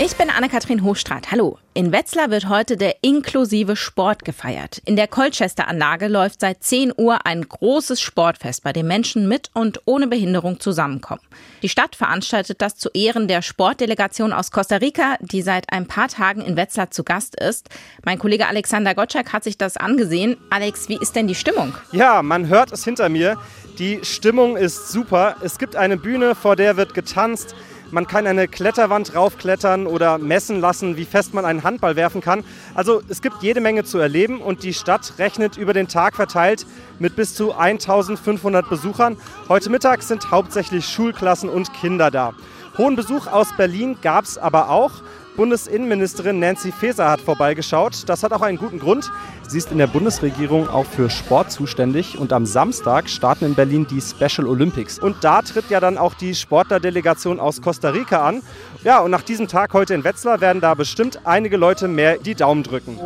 [0.00, 1.32] Ich bin Anne-Kathrin Hochstraat.
[1.32, 1.58] Hallo.
[1.74, 4.80] In Wetzlar wird heute der inklusive Sport gefeiert.
[4.84, 9.80] In der Colchester-Anlage läuft seit 10 Uhr ein großes Sportfest, bei dem Menschen mit und
[9.86, 11.22] ohne Behinderung zusammenkommen.
[11.62, 16.06] Die Stadt veranstaltet das zu Ehren der Sportdelegation aus Costa Rica, die seit ein paar
[16.06, 17.68] Tagen in Wetzlar zu Gast ist.
[18.04, 20.36] Mein Kollege Alexander Gottschalk hat sich das angesehen.
[20.50, 21.74] Alex, wie ist denn die Stimmung?
[21.90, 23.36] Ja, man hört es hinter mir.
[23.80, 25.36] Die Stimmung ist super.
[25.42, 27.56] Es gibt eine Bühne, vor der wird getanzt.
[27.90, 32.44] Man kann eine Kletterwand raufklettern oder messen lassen, wie fest man einen Handball werfen kann.
[32.74, 36.66] Also es gibt jede Menge zu erleben und die Stadt rechnet über den Tag verteilt
[36.98, 39.16] mit bis zu 1500 Besuchern.
[39.48, 42.34] Heute Mittag sind hauptsächlich Schulklassen und Kinder da.
[42.76, 44.92] Hohen Besuch aus Berlin gab es aber auch.
[45.38, 48.08] Bundesinnenministerin Nancy Faeser hat vorbeigeschaut.
[48.08, 49.08] Das hat auch einen guten Grund.
[49.46, 53.86] Sie ist in der Bundesregierung auch für Sport zuständig und am Samstag starten in Berlin
[53.88, 54.98] die Special Olympics.
[54.98, 58.42] Und da tritt ja dann auch die Sportlerdelegation aus Costa Rica an.
[58.82, 62.34] Ja, und nach diesem Tag heute in Wetzlar werden da bestimmt einige Leute mehr die
[62.34, 62.98] Daumen drücken.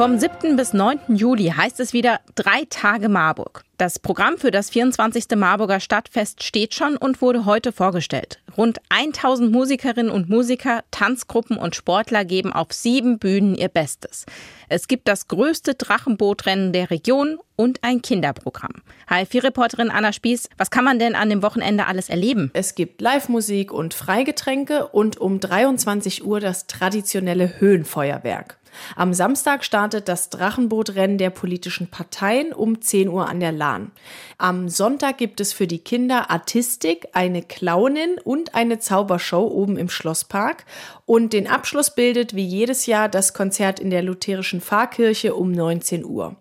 [0.00, 0.56] Vom 7.
[0.56, 0.98] bis 9.
[1.08, 3.64] Juli heißt es wieder drei Tage Marburg.
[3.76, 5.26] Das Programm für das 24.
[5.36, 8.40] Marburger Stadtfest steht schon und wurde heute vorgestellt.
[8.56, 14.24] Rund 1000 Musikerinnen und Musiker, Tanzgruppen und Sportler geben auf sieben Bühnen ihr Bestes.
[14.70, 18.80] Es gibt das größte Drachenbootrennen der Region und ein Kinderprogramm.
[19.06, 22.50] HFI-Reporterin Anna Spieß, was kann man denn an dem Wochenende alles erleben?
[22.54, 28.59] Es gibt Live-Musik und Freigetränke und um 23 Uhr das traditionelle Höhenfeuerwerk.
[28.96, 33.92] Am Samstag startet das Drachenbootrennen der politischen Parteien um 10 Uhr an der Lahn.
[34.38, 39.88] Am Sonntag gibt es für die Kinder Artistik, eine Clownin und eine Zaubershow oben im
[39.88, 40.64] Schlosspark.
[41.06, 46.04] Und den Abschluss bildet wie jedes Jahr das Konzert in der lutherischen Pfarrkirche um 19
[46.04, 46.36] Uhr.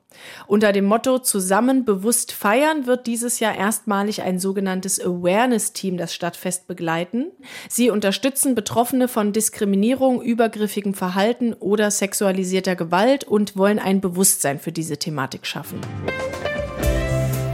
[0.48, 6.68] Unter dem Motto Zusammen bewusst feiern wird dieses Jahr erstmalig ein sogenanntes Awareness-Team das Stadtfest
[6.68, 7.28] begleiten.
[7.68, 14.72] Sie unterstützen Betroffene von Diskriminierung, übergriffigem Verhalten oder sexualisierter Gewalt und wollen ein Bewusstsein für
[14.72, 15.80] diese Thematik schaffen.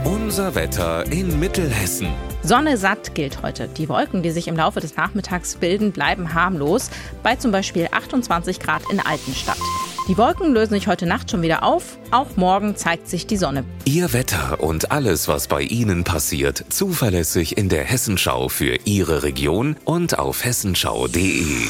[0.04, 2.08] Unser Wetter in Mittelhessen.
[2.42, 3.68] Sonne satt gilt heute.
[3.68, 6.90] Die Wolken, die sich im Laufe des Nachmittags bilden, bleiben harmlos,
[7.22, 9.58] bei zum Beispiel 28 Grad in Altenstadt.
[10.08, 11.98] Die Wolken lösen sich heute Nacht schon wieder auf.
[12.12, 13.64] Auch morgen zeigt sich die Sonne.
[13.84, 19.76] Ihr Wetter und alles, was bei Ihnen passiert, zuverlässig in der Hessenschau für Ihre Region
[19.84, 21.66] und auf hessenschau.de.